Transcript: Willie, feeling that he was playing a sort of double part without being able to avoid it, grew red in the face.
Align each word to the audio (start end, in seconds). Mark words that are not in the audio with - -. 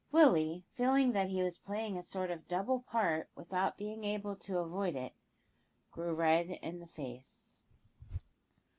Willie, 0.11 0.63
feeling 0.73 1.11
that 1.11 1.29
he 1.29 1.43
was 1.43 1.59
playing 1.59 1.95
a 1.95 2.01
sort 2.01 2.31
of 2.31 2.47
double 2.47 2.79
part 2.79 3.29
without 3.35 3.77
being 3.77 4.03
able 4.03 4.35
to 4.37 4.57
avoid 4.57 4.95
it, 4.95 5.13
grew 5.91 6.15
red 6.15 6.49
in 6.63 6.79
the 6.79 6.87
face. 6.87 7.61